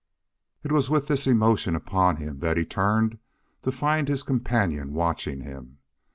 [0.63, 3.19] It was with this emotion upon him that he turned
[3.61, 5.77] to find his companion watching him.